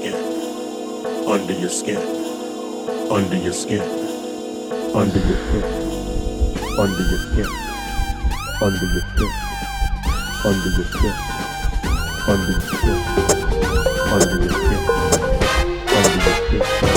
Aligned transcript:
under 0.00 0.08
your 0.08 0.16
skin, 0.16 1.28
under 1.28 1.52
your 1.52 1.68
skin, 1.68 2.00
under 3.04 3.36
your 3.36 3.52
skin, 3.52 3.82
under 4.94 5.18
your 5.18 5.36
skin, 5.36 5.64
under 6.78 7.02
your 7.02 7.18
skin, 7.18 7.46
under 8.62 8.86
your 8.86 9.02
skin, 9.02 9.30
under 10.44 10.70
your 10.70 10.86
skin, 10.86 11.14
under 12.26 12.52
your 12.52 12.60
skin, 12.62 12.98
under 14.08 14.36
your 14.40 14.52
skin, 14.52 14.80
under 15.92 16.54
your 16.54 16.64
skin, 16.64 16.91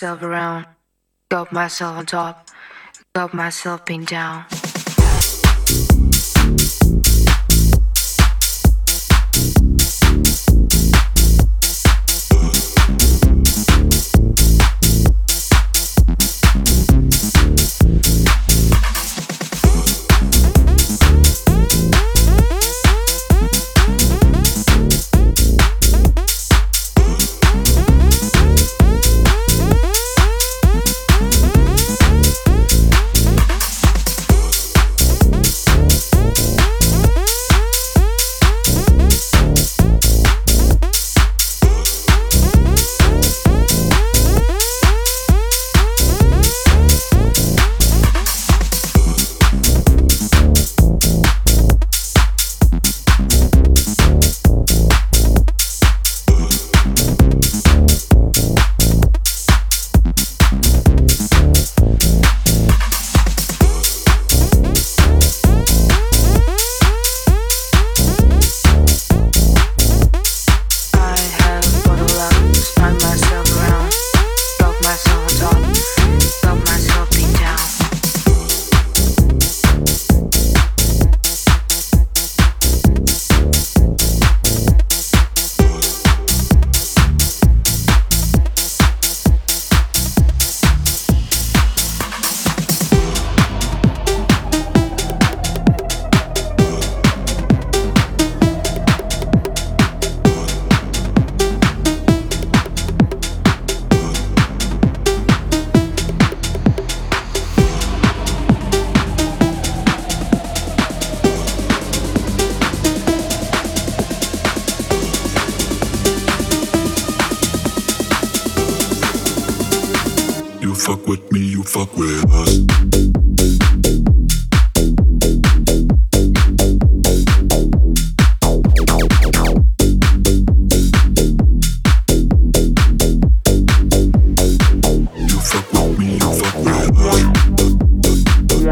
myself 0.00 0.22
around, 0.22 0.66
got 1.28 1.52
myself 1.52 1.98
on 1.98 2.06
top, 2.06 2.48
got 3.14 3.34
myself 3.34 3.84
pinned 3.84 4.06
down. 4.06 4.46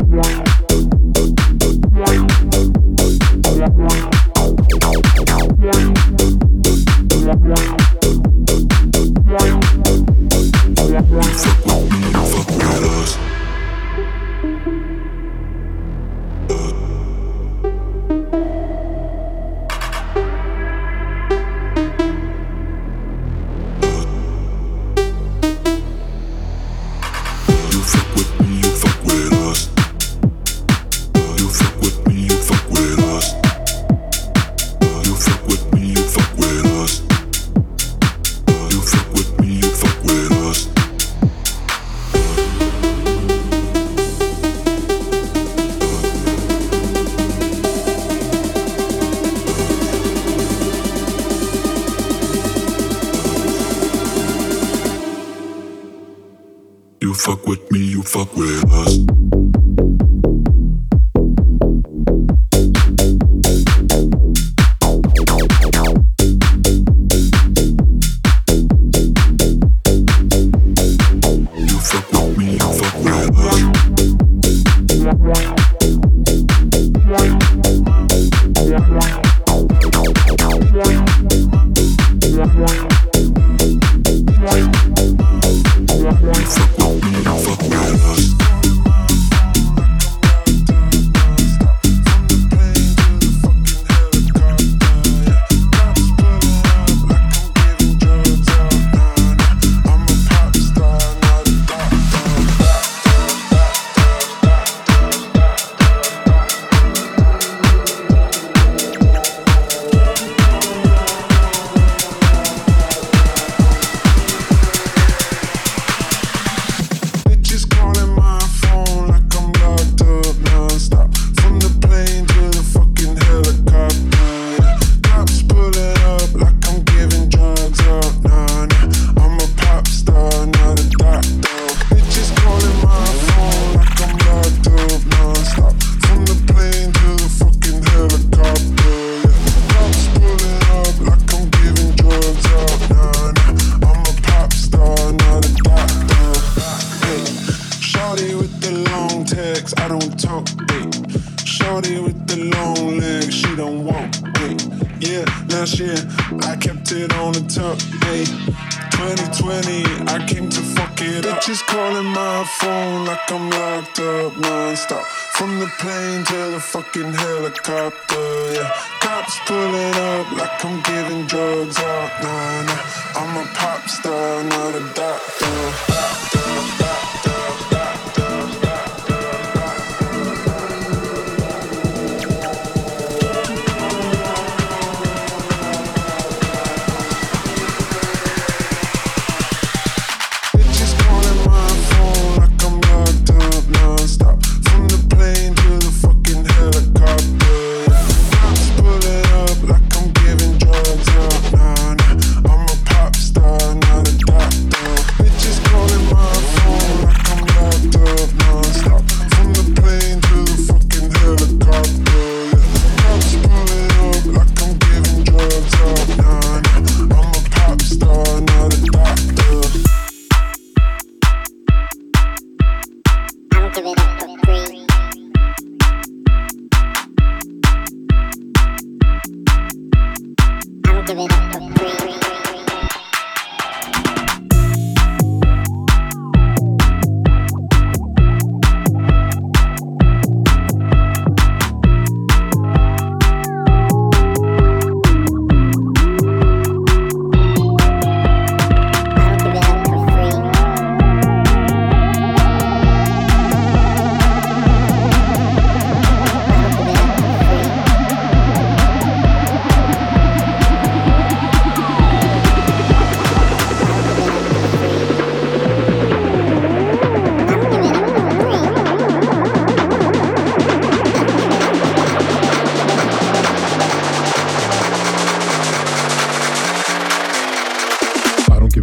one. 0.07 0.48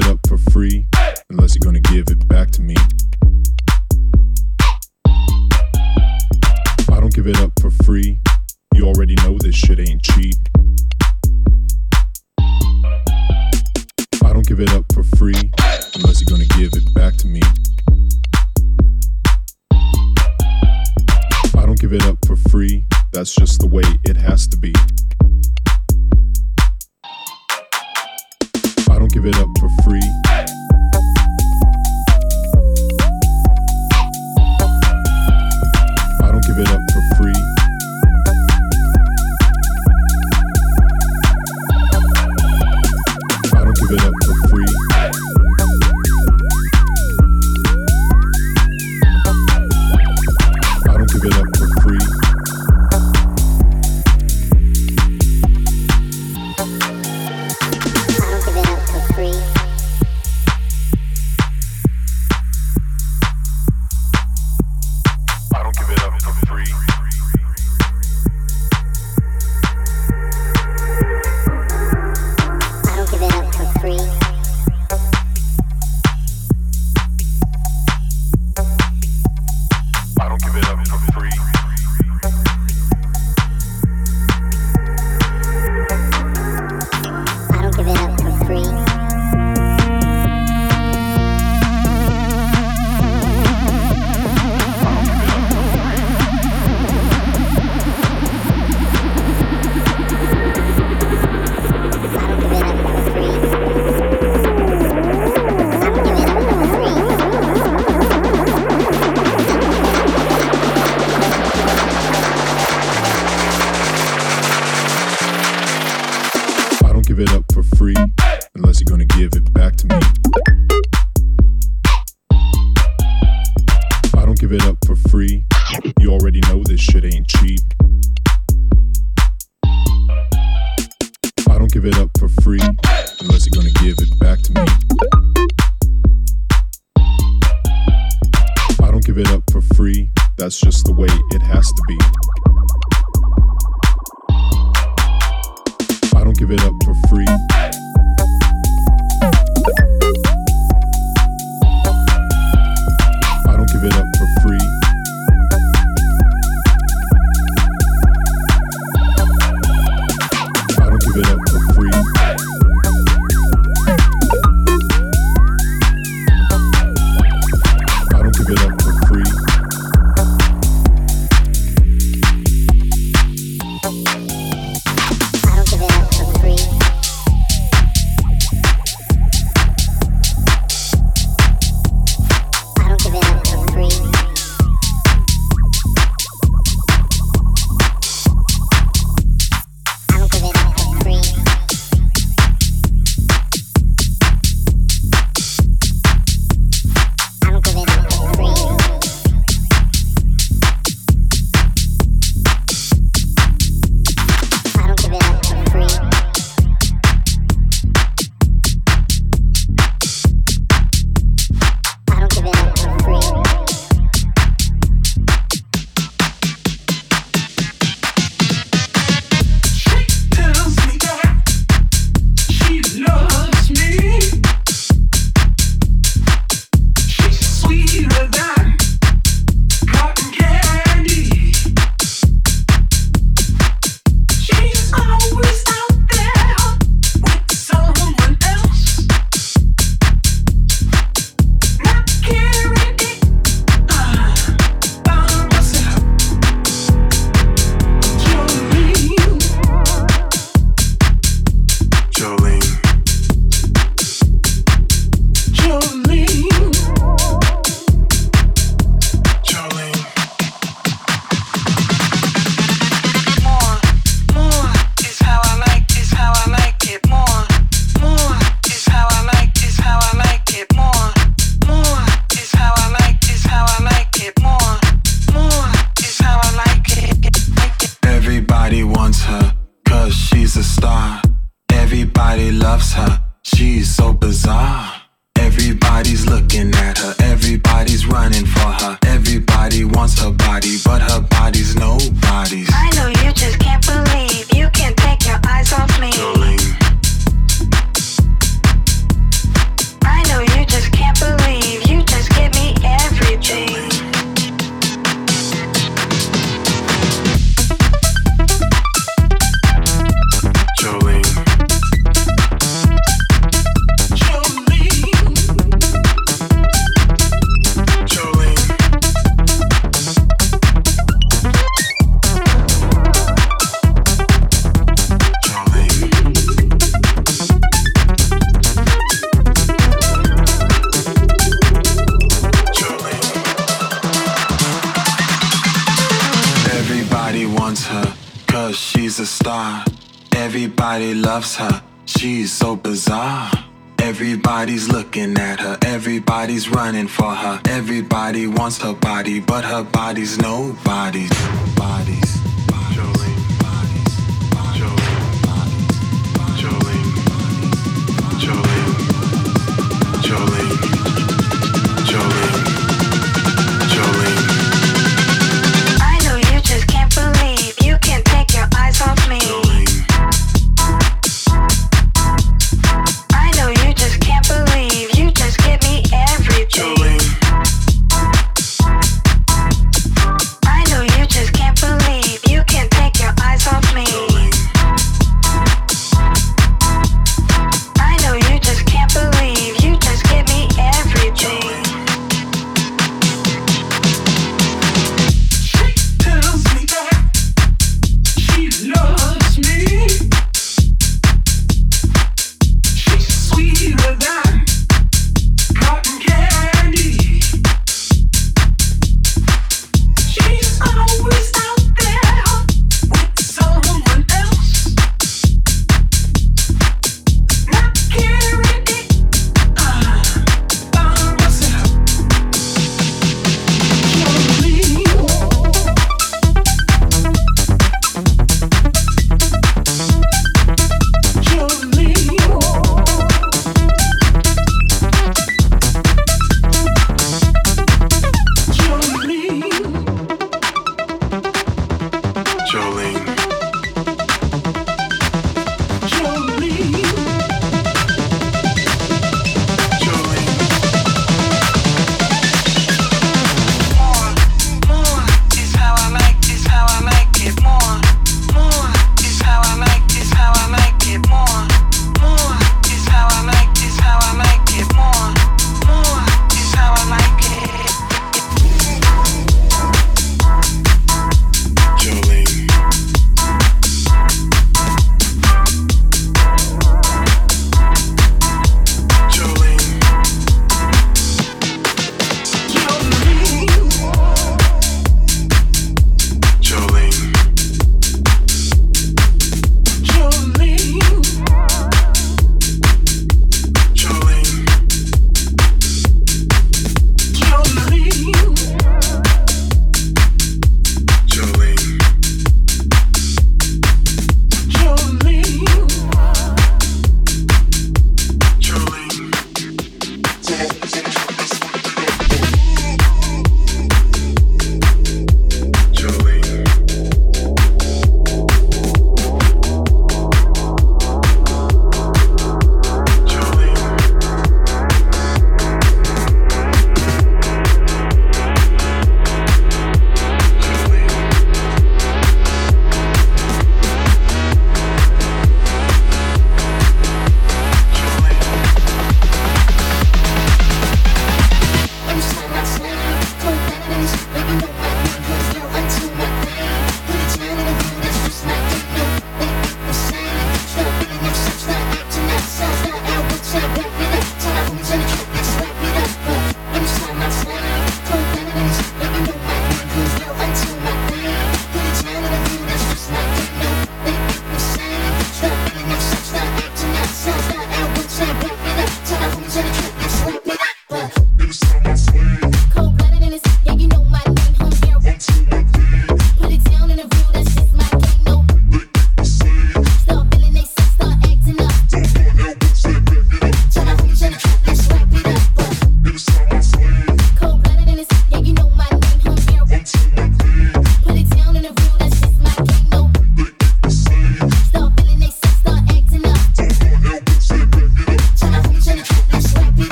Give 0.00 0.10
it 0.10 0.12
up 0.12 0.25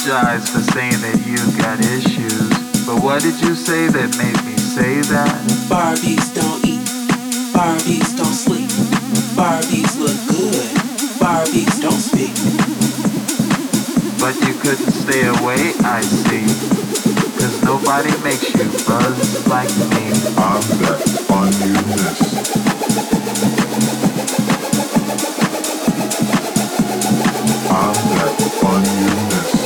apologize 0.00 0.48
for 0.48 0.60
saying 0.72 0.96
that 1.02 1.26
you've 1.26 1.58
got 1.58 1.78
issues, 1.80 2.86
but 2.86 3.02
what 3.04 3.20
did 3.22 3.38
you 3.42 3.54
say 3.54 3.86
that 3.88 4.08
made 4.16 4.38
me 4.48 4.56
say 4.56 5.00
that? 5.12 5.28
Barbies 5.68 6.32
don't 6.32 6.64
eat, 6.64 6.80
Barbies 7.52 8.16
don't 8.16 8.32
sleep, 8.32 8.70
Barbies 9.36 9.98
look 10.00 10.16
good, 10.32 10.72
Barbies 11.20 11.82
don't 11.82 12.00
speak. 12.00 12.32
But 14.20 14.36
you 14.40 14.54
couldn't 14.60 14.92
stay 14.92 15.26
away, 15.26 15.74
I 15.84 16.00
see. 16.00 16.48
Cause 17.36 17.62
nobody 17.62 18.10
makes 18.24 18.48
you 18.54 18.64
buzz 18.88 19.46
like 19.48 19.68
me. 19.92 20.16
I'm 20.40 20.64
that 20.80 21.00
funniness. 21.28 22.20
I'm 27.68 27.94
that 28.16 28.36
funniness. 28.60 29.59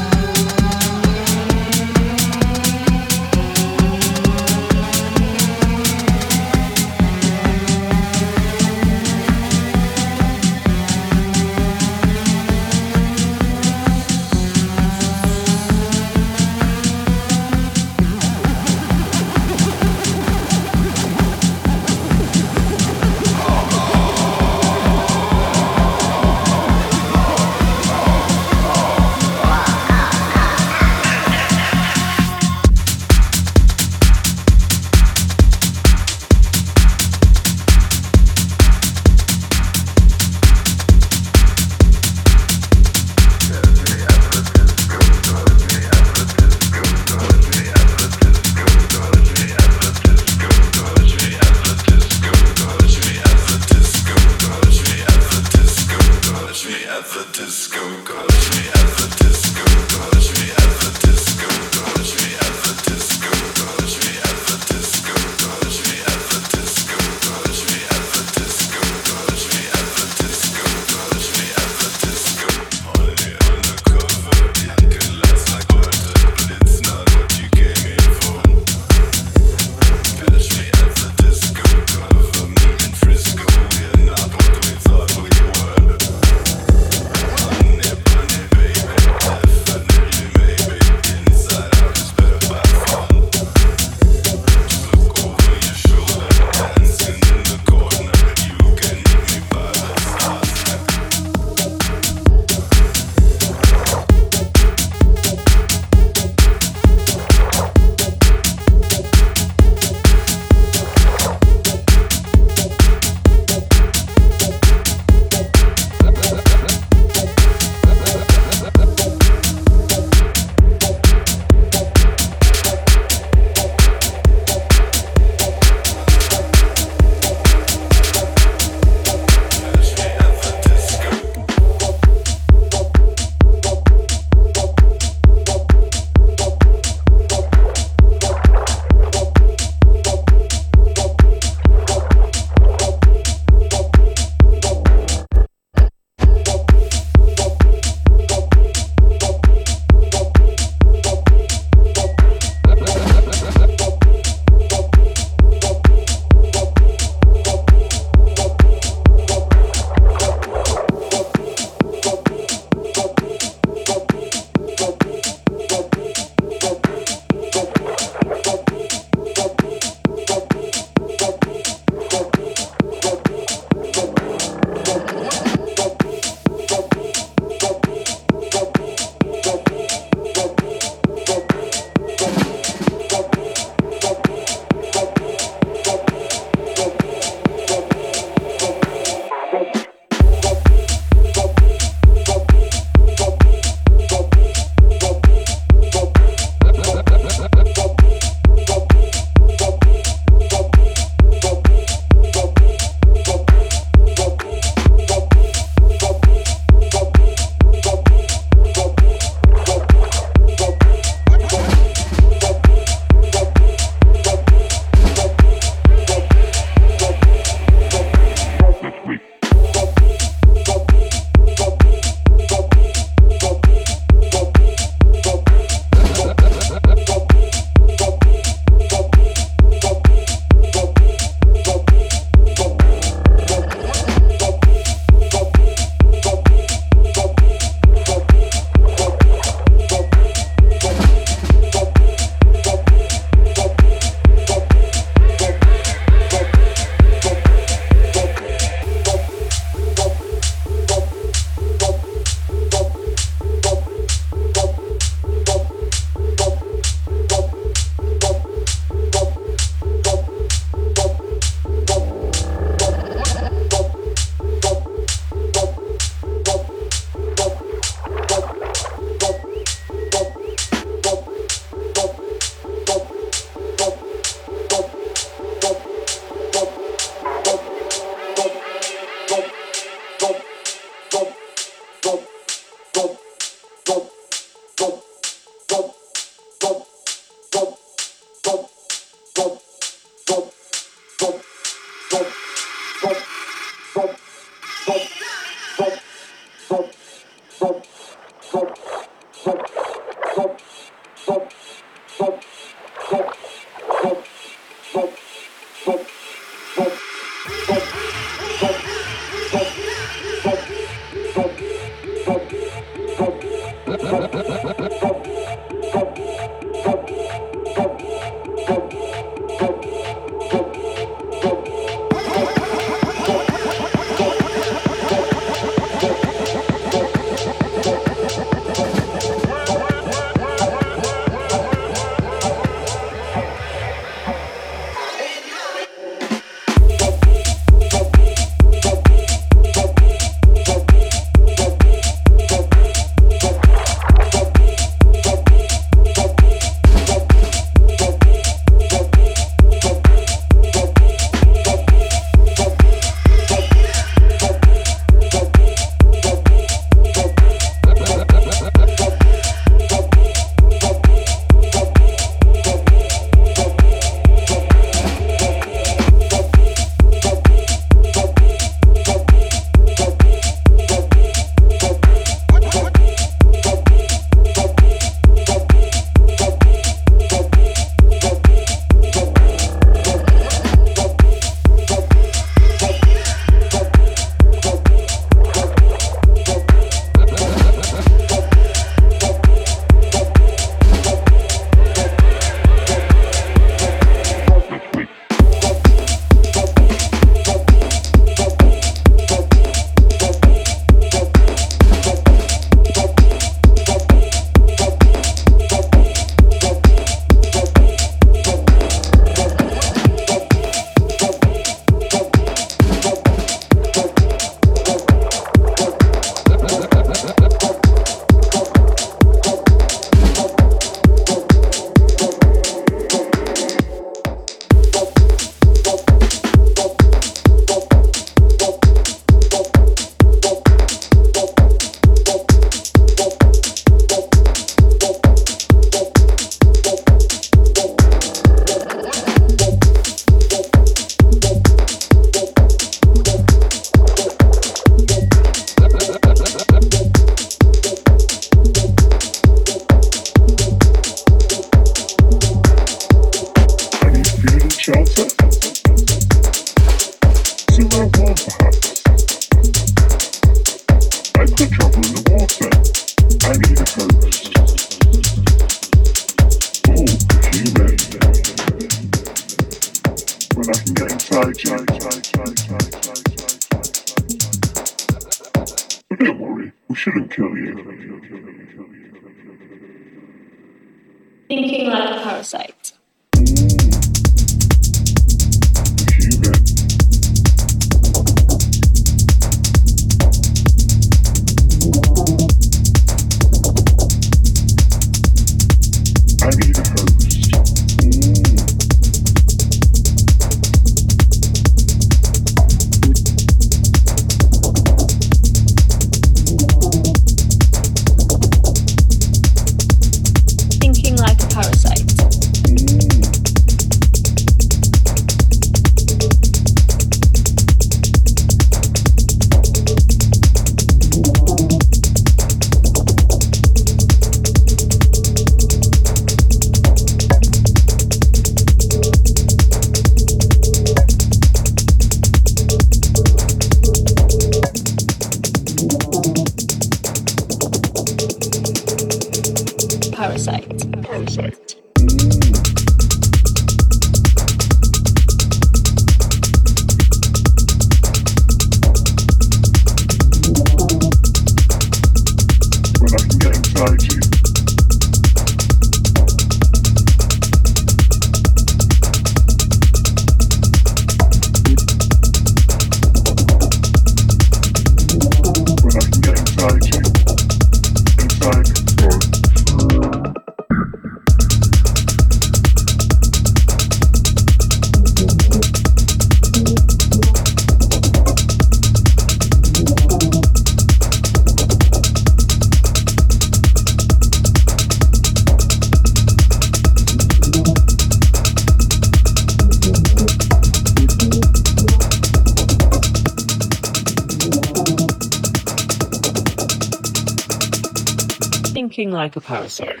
Like 599.20 599.36
a 599.36 599.40
parasite. 599.40 600.00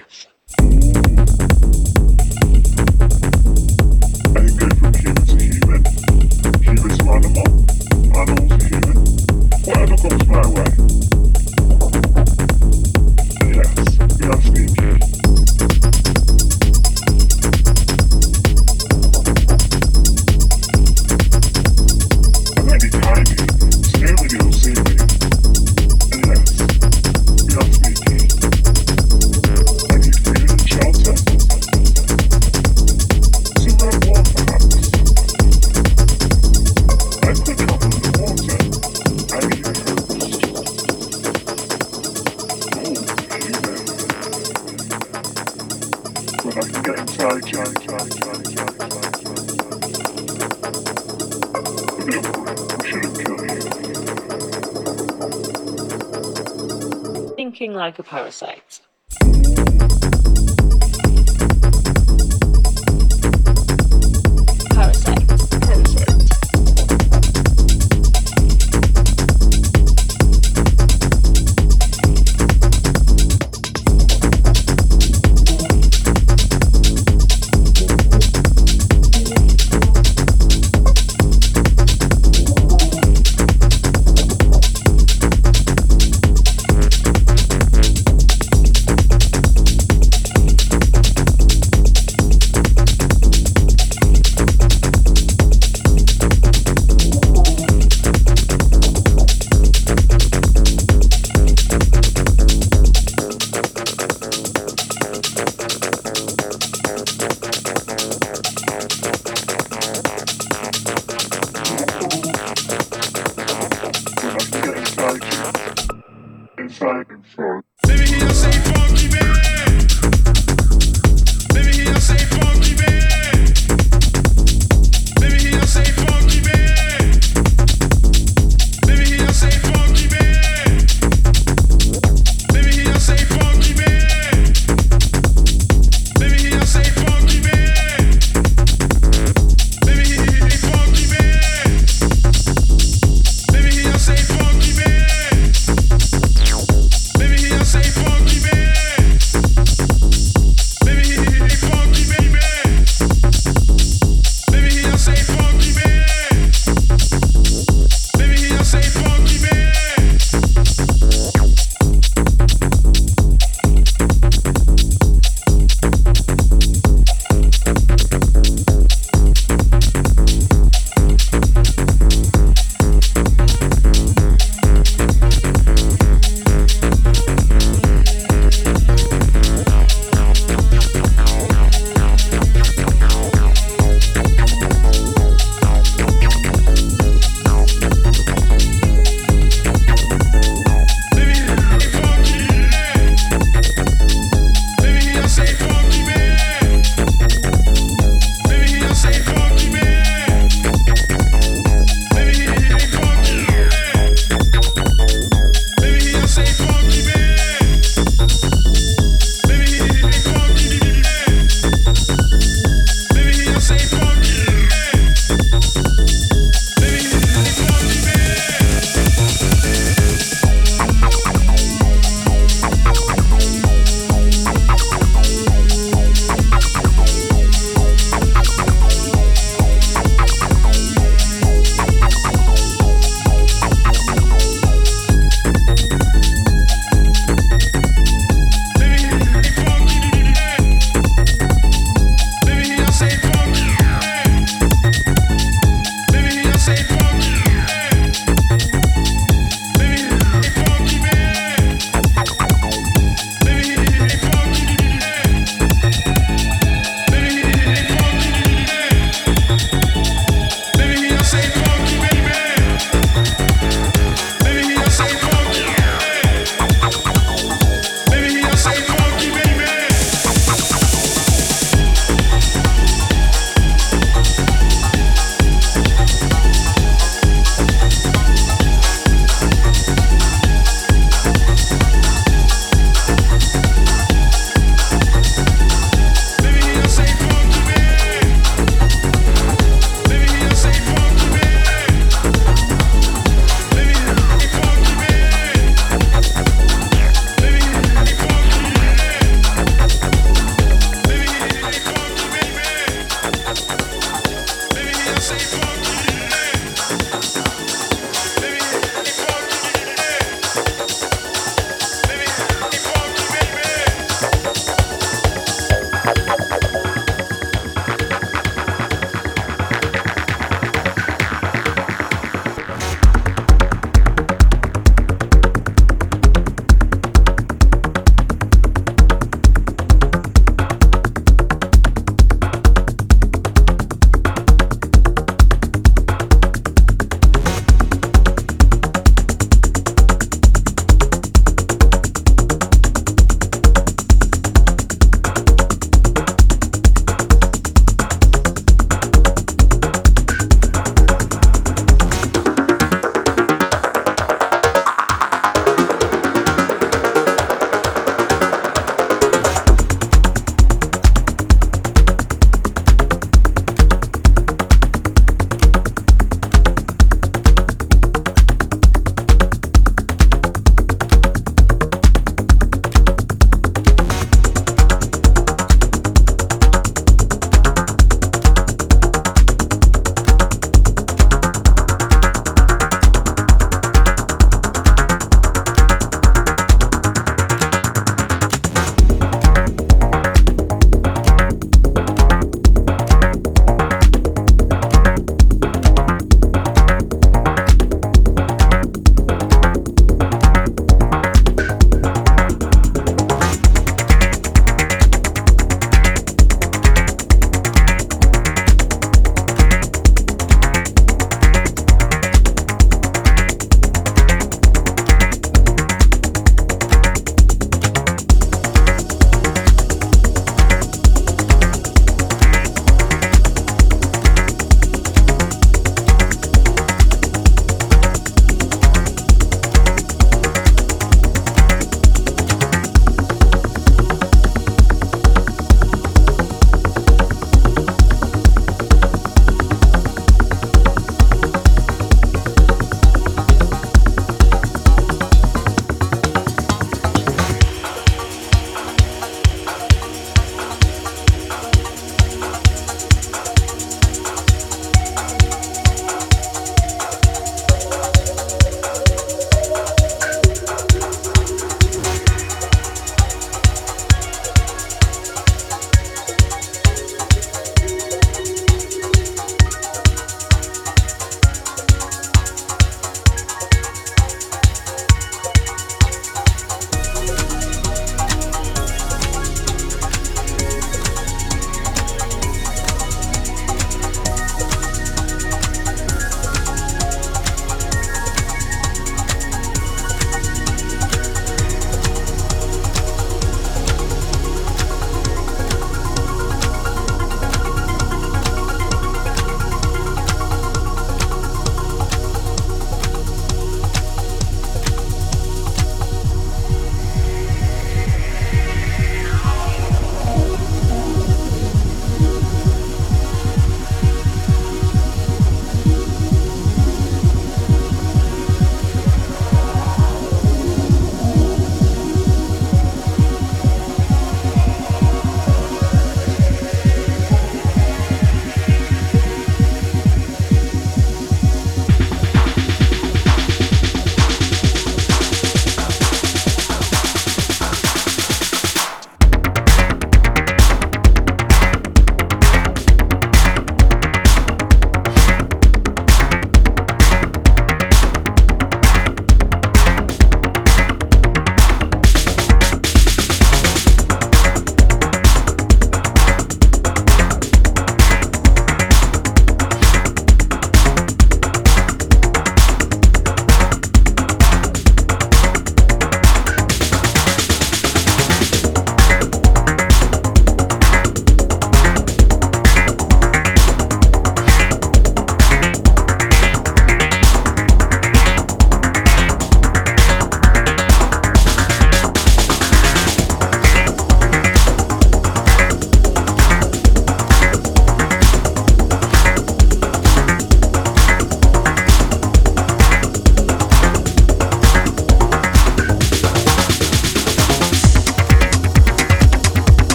Like 57.90 57.98
a 57.98 58.02
parasite. 58.04 58.69